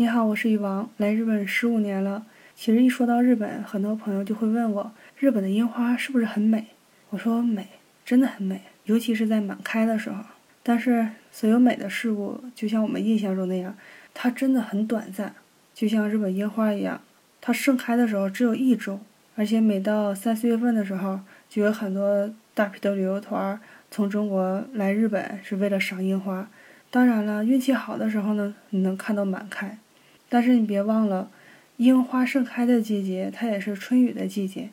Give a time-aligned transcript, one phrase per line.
[0.00, 2.24] 你好，我是雨王，来日本十五年了。
[2.54, 6.66] 其实一说到日本，很多朋友就会问我，日本的樱花是不是很美？
[7.10, 7.66] 我说美，
[8.04, 10.22] 真的很美，尤其是在满开的时候。
[10.62, 13.76] 但是所有美的事物，就像我们印象中那样，
[14.14, 15.34] 它真的很短暂，
[15.74, 17.00] 就像日本樱花一样，
[17.40, 19.00] 它盛开的时候只有一周，
[19.34, 21.18] 而且每到三四月份的时候，
[21.48, 23.60] 就有很多大批的旅游团
[23.90, 26.48] 从中国来日本，是为了赏樱花。
[26.88, 29.76] 当然了，运气好的时候呢，你能看到满开。
[30.28, 31.30] 但是你别忘了，
[31.76, 34.68] 樱花盛开的季节，它也是春雨的季节，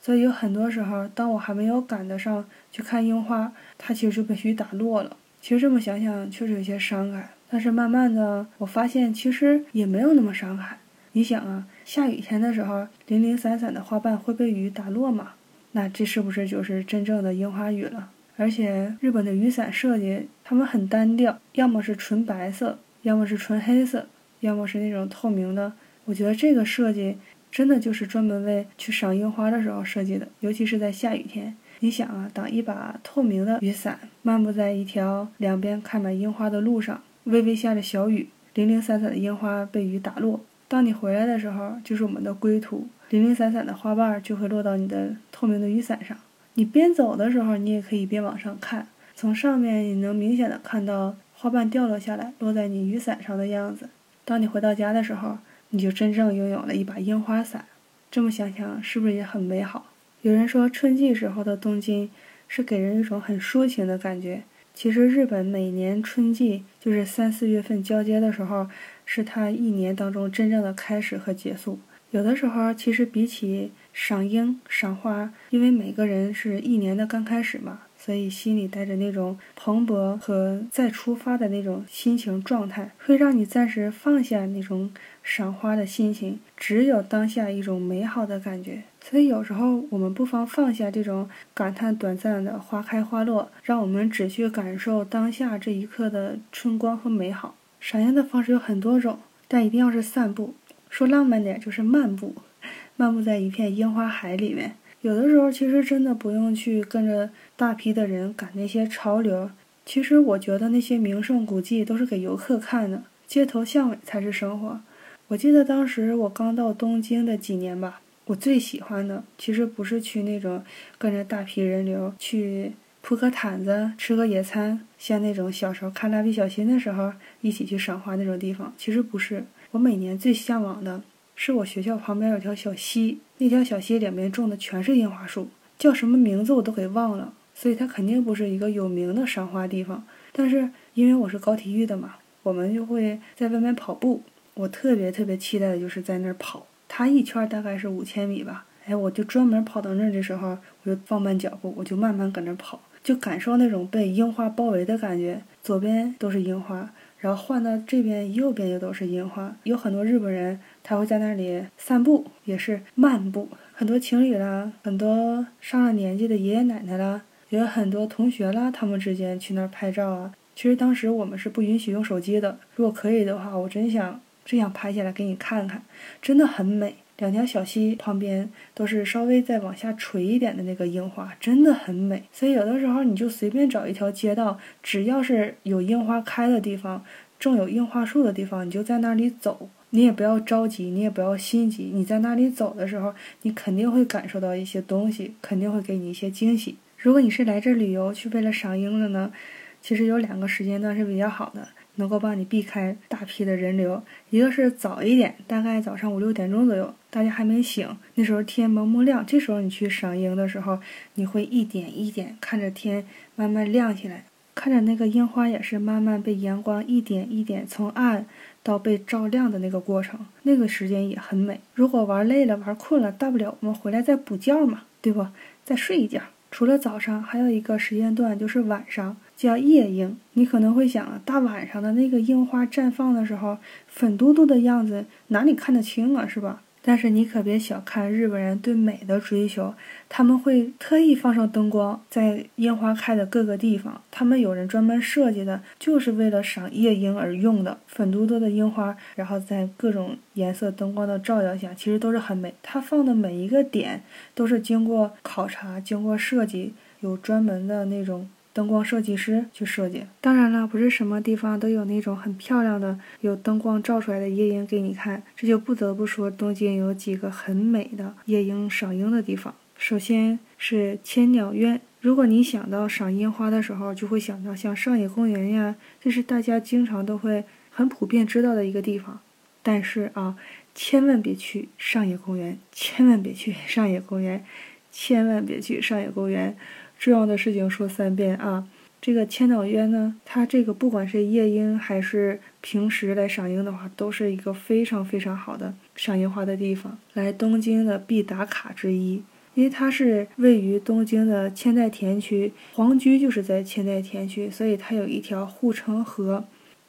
[0.00, 5.16] 所以有很多时候，当我还没有赶得上去看樱花，它其实就被雨打落了。
[5.40, 7.30] 其实这么想想，确实有些伤感。
[7.50, 10.78] 但是慢慢的，我发现其实也没有那么伤感。
[11.12, 15.32] 你想啊，下雨天的时候，零零散散的花瓣会被雨打落吗？
[15.72, 18.10] 那这是不是就是真正的樱花雨了？
[18.36, 24.06] 而且日本的雨伞设计，它们很单调，要么是纯白色，要么是纯黑色。
[24.40, 25.72] 要么是那种透明的，
[26.04, 27.16] 我觉得这个设计
[27.50, 31.56] 真的就是专门为去赏樱花的时候设计的，尤其是在下雨天。
[31.80, 40.40] 你想啊，当一把透明的雨伞漫步在一条两边开满樱花的路上，微微下着小雨，零零散散的樱花被雨打落。
[40.66, 46.16] 当你回来的时候，就是我们的归途，零零散散的花瓣就会落到你的透明的雨伞上。
[46.54, 53.88] 你边走的时候，你也可以边往上看，从上面你能明显的看到花瓣掉落下来，落在你雨伞上的样子。
[54.28, 55.38] 当你回到家的时候，
[55.70, 57.64] 你就真正拥有了一把樱花伞。
[58.10, 59.86] 这么想想，是不是也很美好？
[60.20, 62.10] 有人说，春季时候的东京
[62.46, 64.42] 是给人一种很抒情的感觉。
[64.74, 68.68] 其实，日本每年春季就是三四月份交接的时候，
[69.06, 71.78] 是它一年当中真正的开始和结束。
[72.10, 77.80] 有的时候，其实比起赏樱、赏花，因为每个人是一年的刚开始嘛。
[78.08, 84.90] 所以心里带着那种蓬勃和再出发的那种心情状态，会让你暂时放下那种
[85.22, 88.82] 赏花的心情，只有当下一种美好的感觉。
[89.02, 97.56] 所以有时候我们不妨放下这种感叹短暂的花开花落，让我们只去感受当下这一刻的春光和美好。
[97.78, 100.54] 赏樱的方式有很多种，但一定要是散步，
[100.88, 102.34] 说浪漫点就是漫步，
[102.96, 104.76] 漫步在一片樱花海里面。
[105.02, 109.50] 有的时候其实真的不用去跟着大批的人赶那些潮流。
[109.86, 114.80] 其实我觉得那些名胜古迹都是给游客看的，街头巷尾才是生活。
[115.28, 120.62] 我记得当时我刚到东京的几年吧，我最喜欢的其实不是去那种
[120.98, 128.72] 跟着大批人流去铺个毯子吃个野餐，像那种小时候看蜡笔小新的时候一起去赏花那种地方。
[128.76, 131.02] 其实不是，我每年最向往的。
[131.40, 140.02] 是我学校旁边有条小溪，那条小溪两边种的全是樱花树，叫什么名字我都给忘了，所以它肯定不是一个有名的赏花地方。
[140.32, 144.20] 但是因为我是搞体育的嘛，我们就会在外面跑步，
[144.54, 156.90] 我特别特别期待的就是在那儿跑，它一圈大概是五千米吧，哎，我就专门跑到那儿的时候，我就放慢脚步，我就慢慢搁那儿跑，就感受那种被樱花包围的感觉，左边都是樱花。
[157.20, 159.56] 然后换到这边，右边也都是樱花。
[159.64, 163.48] 有很多日本人，他会在那里散步，也是漫步。
[163.74, 170.32] 很多情侣啦，很多上了年纪的爷爷奶奶啦，也有很多同学啦，他们之间去那儿拍照啊。
[170.54, 172.58] 其实当时我们是不允许用手机的。
[172.74, 175.82] 如果可以的话，我真想真想拍下来给你看看，
[176.22, 176.96] 真的很美。
[177.18, 182.22] 两条小溪旁边都是稍微再往下垂一点的那个樱花，真的很美。
[182.32, 187.04] 所以有的时候你就随便找一条街道，只要是有樱花开的地方，
[187.38, 189.68] 种有樱花树的地方，你就在那里走。
[189.90, 191.90] 你也不要着急，你也不要心急。
[191.92, 193.12] 你在那里走的时候，
[193.42, 196.76] 你肯定会感受到一些东西，肯定会给你一些惊喜。
[196.98, 199.32] 如果你是来这旅游去为了赏樱的呢，
[199.80, 201.66] 其实有两个时间段是比较好的。
[201.96, 210.78] 能够帮你避开大批的人流，一个是早一点，大概早上五六点钟左右，大家还没醒，那时候天蒙蒙亮，这时候你去赏樱的时候，
[211.14, 214.24] 你会一点一点看着天慢慢亮起来，
[214.54, 218.26] 看着那个樱花也是慢慢被阳光一点一点从暗
[218.62, 221.60] 到被照亮的那个过程，那个时间也很美。
[221.74, 225.26] 如果玩累了、玩困了，大不了我们回来再补觉嘛，对不？
[225.64, 226.20] 再睡一觉。
[226.50, 229.16] 除了早上，还有一个时间段就是晚上。
[229.36, 236.60] 叫夜樱，你可能会想啊，大晚上的那个樱花绽放的时候，粉嘟嘟的样子，哪里看得清啊，是吧？
[236.88, 239.74] 但是你可别小看日本人对美的追求，
[240.08, 247.76] 他们会特意放上灯光，在樱花开的各个地方，他们有人专门设计的，就是为了赏夜樱而用的。
[247.86, 252.54] 粉嘟嘟的樱花，然后在各种颜色灯光的照耀下，其实都是很美。
[252.62, 254.02] 它放的每一个点
[254.34, 258.30] 都是经过考察、经过设计，有专门的那种。
[258.58, 260.02] 灯光设计师去设计。
[260.20, 269.54] 当然了，不是什么地方都有那种很漂亮的有灯光照出来的夜莺给你看，这就不得不说东京有几个很美的夜莺赏樱的地方。
[269.76, 279.20] 首先是千鸟苑，如果你想到赏樱花的时候，就会想到像上野公园呀，这是大家经常都会很普遍知道的一个地方。
[279.62, 280.36] 但是啊，
[280.74, 284.44] 千万别去上野公园，千万别去上野公园，
[284.90, 286.56] 千万别去上野公园。
[286.98, 288.66] 重要的事情说三遍啊！
[289.00, 299.22] 这个千鸟渊呢，它这个不管是夜莺还是平时来赏樱的话，都是一个非常非常好的赏樱花的地方，来东京的必打卡之一。
[299.54, 306.44] 因为它是位于东京的千代田区，皇居就是在千代田区，所以它有一条护城河，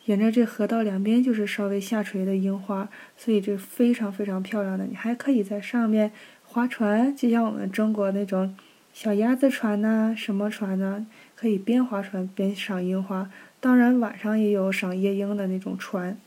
[0.06, 4.86] 沿着这河道两边就是稍微下垂的樱花，所以这非常非常漂亮的。
[4.86, 6.12] 你还可以在上面
[6.44, 8.56] 划船，就像我们中国那种。
[8.94, 11.08] 小鸭子船呐，什么船呢？
[11.36, 13.32] 可以边划船边赏樱花。
[13.62, 16.18] 当然，晚上也有赏夜莺的那种船。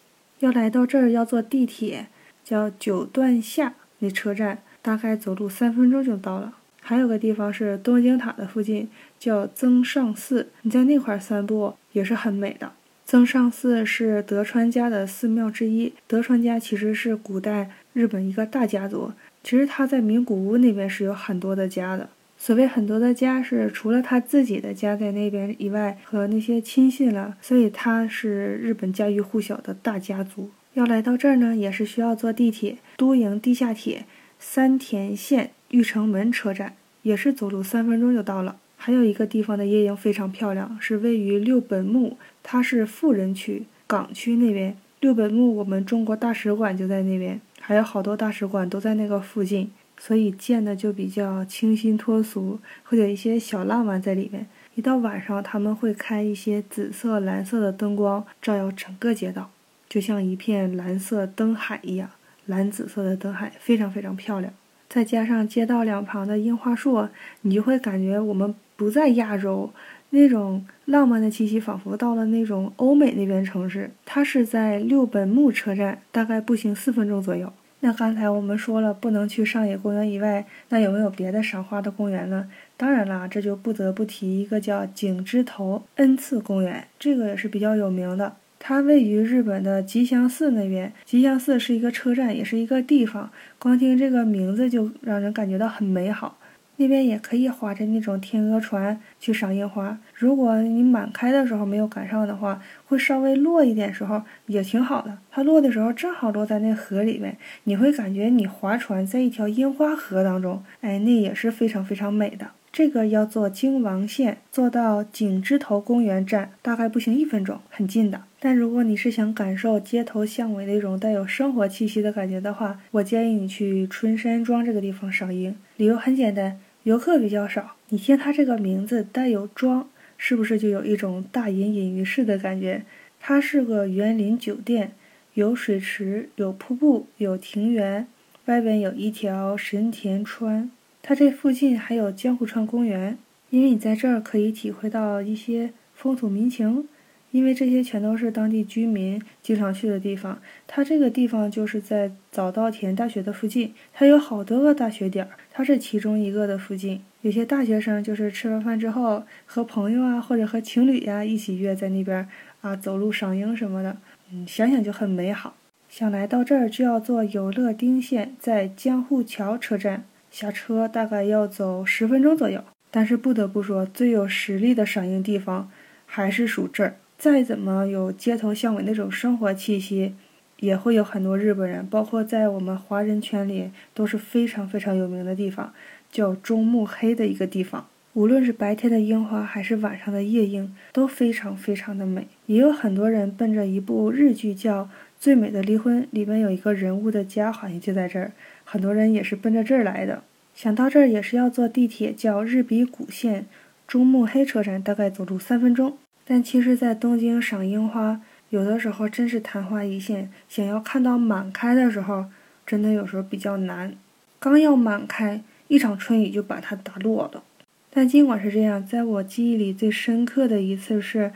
[0.40, 2.06] 要来到这儿要坐地铁，
[2.42, 6.54] 叫九段下那车站，大概走路三分钟就到了。
[6.80, 8.88] 还有个地方是东京塔的附近，
[9.18, 12.72] 叫增上寺，你在那块散步也是很美的。
[13.04, 15.92] 增上寺是德川家的寺庙之一。
[16.06, 19.12] 德川家其实是古代日本一个大家族，
[19.44, 22.08] 其实他在名古屋那边是有很多的家的。
[22.44, 30.50] 所谓很多的家是除了他自己的家在那边以外，和那些亲信了，所以他是日本家喻户晓的大家族。
[30.74, 34.06] 要来到这儿呢，也是需要坐地铁，都营地下铁
[34.40, 38.56] 三田线玉城门车站，也是走路三分钟就到了。
[38.76, 44.76] 还有一个地方的夜莺非常漂亮，是位于六本木，它是富人区港区那边。
[44.98, 49.70] 六本木我们中国大使馆就在那边，还有好多大使馆都在那个附近。
[50.04, 54.44] 所以建的就比较清新脱俗，会有一些小浪漫在里面。
[54.74, 59.48] 一到晚上，他们会开一些紫色、蓝色的灯光，照耀整个街道，
[59.88, 62.10] 就像一片蓝色灯海一样，
[62.46, 64.52] 蓝紫色的灯海非常非常漂亮。
[64.88, 67.06] 再加上街道两旁的樱花树，
[67.42, 69.72] 你就会感觉我们不在亚洲，
[70.10, 73.88] 那种浪漫的气息仿佛到了那种欧美那边城市。
[74.04, 77.52] 它是在六本木车站，大概步行四分钟左右。
[77.84, 82.48] 那刚才我们说了不能去上野公园以外，那有没有别的赏花的公园呢？
[82.76, 88.36] 当然啦，这就不得不提一个叫景之头恩赐公园，这个也是比较有名的。
[88.60, 93.28] 它位于日本的吉祥寺那边，吉祥寺是一个车站，也是一个地方。
[93.58, 96.38] 光听这个名字就让人感觉到很美好。
[96.76, 99.98] 那边也可以划着那种天鹅船去赏樱花。
[100.14, 105.18] 如果你满开的时候没有赶上的话，会稍微落一点时候也挺好的。
[105.30, 112.48] 它落的时候正好落在那河里面，你会感觉你划船在一条樱花河当中，哎，那也是非常非常美的。
[112.72, 118.22] 这个要坐京王线，坐到景之头公园站，大概步行一分钟，很近的。
[118.40, 125.54] 但如果你是想感受街头巷尾那种带有生活气息的感觉的话，我建议你去春山庄这个地方赏樱。
[125.76, 127.76] 理由很简单，游客比较少。
[127.90, 129.86] 你听它这个名字带有庄，
[130.16, 132.84] 是不是就有一种大隐隐于市的感觉？
[133.20, 134.92] 它是个园林酒店，
[135.34, 138.06] 有水池，有瀑布，有庭园，
[138.46, 140.70] 外边有一条神田川。
[141.02, 143.18] 它这附近还有江户川公园，
[143.50, 146.88] 因为你在这儿可以体会到一些风土民情，
[147.32, 150.40] 因为这些全都是当地居民经常去的地方。
[150.68, 157.02] 它这个地方就是在早稻田大学的附近，它有好多个大学点儿，它是其中一个的附近。
[157.22, 162.28] 有些大学生就是吃完饭之后和朋友啊，或者和情侣呀一起约在那边
[162.60, 163.96] 啊走路赏樱什么的，
[164.32, 165.56] 嗯，想想就很美好。
[165.88, 170.04] 想来到这儿就要坐有乐町线，在江户桥车站。
[170.32, 175.70] 下车大概要走十分钟左右，但是不得不说，最有实力的赏樱地方
[176.06, 176.96] 还是属这儿。
[177.18, 180.14] 再怎么有街头巷尾那种生活气息，
[180.60, 185.74] 也会有很多日本人，包括在我们华人圈里都是非常非常有名的地方，
[186.10, 187.86] 叫中目黑的一个地方。
[188.14, 192.26] 无论是白天的樱花，还是晚上的夜樱，都非常非常的美。
[192.46, 194.84] 也有很多人奔着一部日剧叫
[195.22, 198.32] 《最美的离婚》，里面有一个人物的家，好像就在这儿。
[198.64, 203.46] 很多人也是奔着这儿来的，想到这儿也是要坐地铁，叫日比谷线
[203.86, 205.96] 中目黑车站，大概走路三分钟。
[206.24, 212.24] 但其实，在东京赏樱花，有的时候真是昙花一现，想要看到满开的时候，
[212.66, 213.94] 真的有时候比较难。
[214.40, 217.44] 刚要满开，一场春雨就把它打落了。
[217.90, 221.30] 但尽管是这样，在我记忆里最深刻的一次是，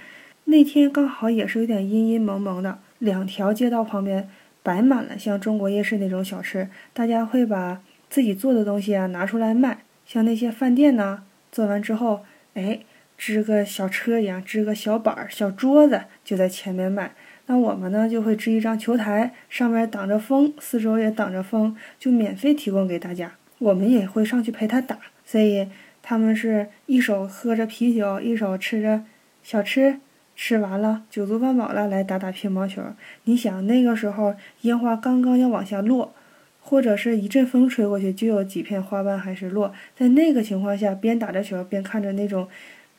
[0.47, 4.29] 那天刚好也是有点阴阴蒙蒙的，两条街道旁边。
[4.63, 9.85] 摆满了像中国夜市那种小吃，大家会把自己做的东西啊拿出来卖。
[10.05, 11.23] 像那些饭店呢，
[11.53, 12.25] 做完之后，
[12.55, 12.81] 哎，
[13.17, 17.13] 支个小车一样，支个小板儿、小桌子就在前面卖。
[17.47, 23.31] 那我们呢就会支一张球台，上面挡着风，四周也挡着风，就免费提供给大家。
[23.61, 25.69] 我们也会上去陪他打，所以
[26.03, 29.05] 他们是一手喝着啤酒，一手吃着
[29.45, 30.01] 小吃，
[30.37, 32.83] 吃完了酒足饭饱了来打打乒乓球。
[33.25, 36.15] 你想那个时候烟花刚刚要往下落，
[36.61, 42.47] 或者是一阵风吹过去就有几片花瓣还是落，在那个情况下边打着球边看着那种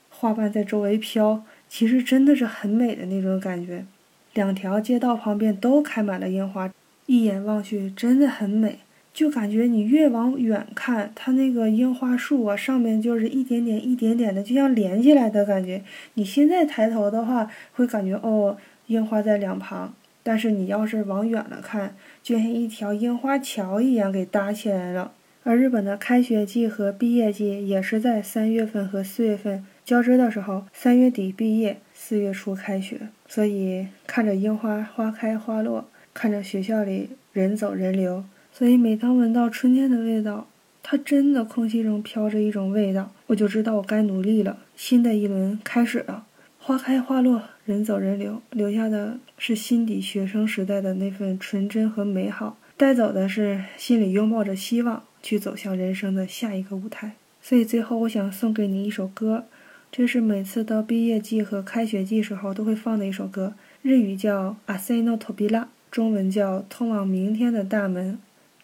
[0.10, 3.86] 花瓣在周围飘，其实真的是很美的那种感觉。
[4.34, 6.72] 两条街道旁边都开满了烟花，
[7.06, 8.79] 一眼望去真的很美，
[9.18, 15.82] 就感觉你越往远看，它那个樱花树啊，上面就是一点点、一点点的，就像连起来的感觉。
[16.14, 18.56] 你现在抬头的话，会感觉哦，
[18.86, 25.12] 樱花在两旁，但是你要是往远了看，就像一条樱花桥一样给搭起来了。
[25.42, 31.78] 而日本的开学季和毕业季也是在三月份和四月份交织的时候，三月底毕业。
[31.96, 38.24] 四月初开学，所以看着樱花花开花落，看着学校里人走人流，
[38.58, 40.48] 所以每当闻到春天的味道，
[40.82, 44.58] 它真的空气中飘着一种味道，我就知道我该努力了。
[44.76, 46.26] 新的一轮开始了，
[46.58, 57.12] 花开花落，人走人流，留下的是心底学生时代的那份纯真和美好，带走的是心里拥抱着希望去走向人生的下一个舞台。
[57.40, 59.46] 所以最后，我想送给你一首歌。
[59.92, 65.62] 这是每次到毕业季和开学季时候都会放的一首歌，日语叫《阿塞诺托比拉》，
[65.92, 68.14] 中文叫《通往明天的大门》。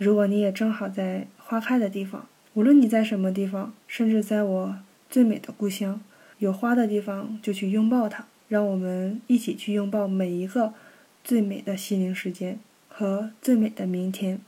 [0.04, 4.76] 如果你也正好在花开的地方，无论你在什么地方，甚至在我
[5.10, 6.02] 最美的故乡，
[6.40, 8.26] 有花的地方就去拥抱它。
[8.50, 10.74] 让我们一起去拥抱每一个
[11.24, 14.42] 最美的心灵时间和最美的明天。